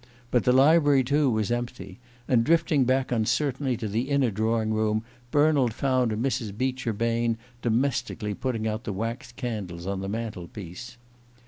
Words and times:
But 0.31 0.45
the 0.45 0.51
library 0.51 1.03
too 1.03 1.29
was 1.29 1.51
empty, 1.51 1.99
and 2.27 2.43
drifting 2.43 2.85
back 2.85 3.11
uncertainly 3.11 3.77
to 3.77 3.87
the 3.87 4.09
inner 4.09 4.31
drawing 4.31 4.73
room 4.73 5.03
Bernald 5.29 5.73
found 5.75 6.11
Mrs. 6.13 6.57
Beecher 6.57 6.91
Bain 6.91 7.37
domestically 7.61 8.33
putting 8.33 8.67
out 8.67 8.83
the 8.83 8.93
wax 8.93 9.31
candles 9.31 9.85
on 9.85 10.01
the 10.01 10.09
mantel 10.09 10.47
piece. 10.47 10.97